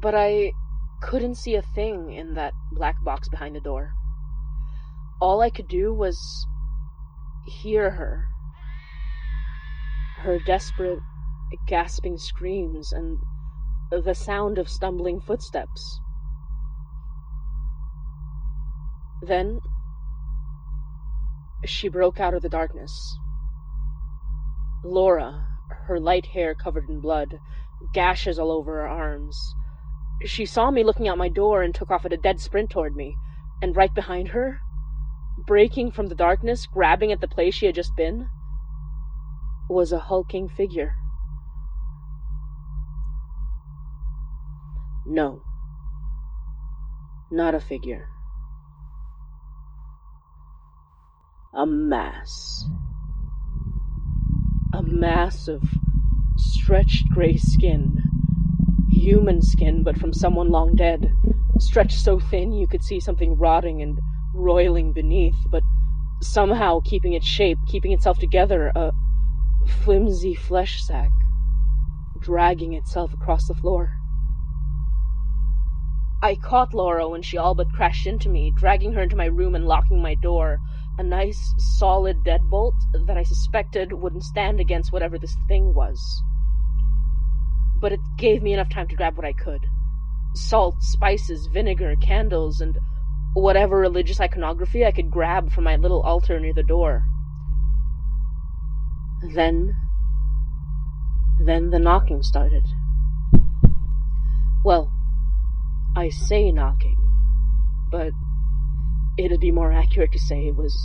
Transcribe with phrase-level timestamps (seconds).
[0.00, 0.52] But I
[1.02, 3.92] couldn't see a thing in that black box behind the door.
[5.20, 6.46] All I could do was
[7.44, 8.28] hear her.
[10.16, 11.00] Her desperate,
[11.66, 13.18] gasping screams and
[13.90, 16.00] the sound of stumbling footsteps.
[19.20, 19.60] Then
[21.66, 23.18] she broke out of the darkness.
[24.82, 25.46] Laura,
[25.86, 27.38] her light hair covered in blood,
[27.92, 29.54] gashes all over her arms.
[30.24, 32.94] She saw me looking out my door and took off at a dead sprint toward
[32.94, 33.16] me,
[33.62, 34.60] and right behind her,
[35.46, 38.28] breaking from the darkness, grabbing at the place she had just been,
[39.68, 40.94] was a hulking figure.
[45.06, 45.42] No,
[47.30, 48.08] not a figure.
[51.54, 52.64] A mass.
[54.72, 55.64] A mass of
[56.36, 58.09] stretched gray skin.
[59.00, 61.10] Human skin, but from someone long dead.
[61.58, 63.98] Stretched so thin you could see something rotting and
[64.34, 65.62] roiling beneath, but
[66.20, 68.92] somehow keeping its shape, keeping itself together, a
[69.66, 71.10] flimsy flesh sack,
[72.18, 73.96] dragging itself across the floor.
[76.22, 79.54] I caught Laura when she all but crashed into me, dragging her into my room
[79.54, 80.58] and locking my door.
[80.98, 82.74] A nice, solid deadbolt
[83.06, 86.22] that I suspected wouldn't stand against whatever this thing was.
[87.80, 89.66] But it gave me enough time to grab what I could
[90.34, 92.78] salt, spices, vinegar, candles, and
[93.34, 97.04] whatever religious iconography I could grab from my little altar near the door.
[99.34, 99.76] Then.
[101.38, 102.64] Then the knocking started.
[104.64, 104.92] Well,
[105.96, 106.96] I say knocking,
[107.90, 108.12] but
[109.18, 110.84] it'd be more accurate to say it was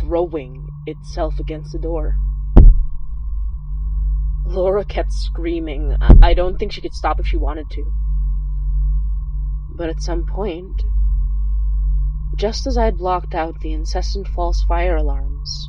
[0.00, 2.16] throwing itself against the door.
[4.46, 5.96] Laura kept screaming.
[6.00, 7.92] I don't think she could stop if she wanted to.
[9.74, 10.84] But at some point,
[12.36, 15.68] just as I'd blocked out the incessant false fire alarms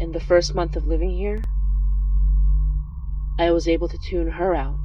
[0.00, 1.42] in the first month of living here,
[3.38, 4.78] I was able to tune her out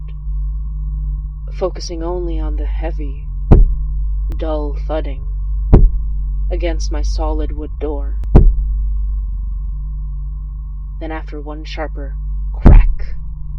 [1.54, 3.28] focusing only on the heavy,
[4.38, 5.26] dull thudding
[6.50, 8.20] against my solid wood door.
[11.00, 12.16] Then, after one sharper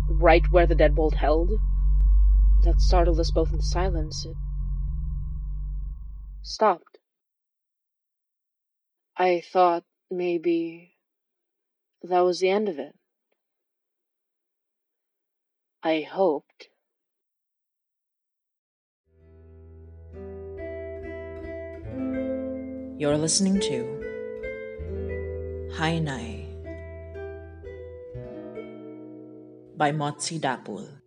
[0.09, 1.51] right where the deadbolt held,
[2.65, 4.37] that startled us both in silence, it
[6.43, 6.99] stopped.
[9.17, 10.97] I thought maybe
[12.03, 12.95] that was the end of it.
[15.83, 16.69] I hoped
[23.03, 23.83] You're listening to
[25.75, 25.99] Hai
[29.77, 31.02] by Motsi Dapul.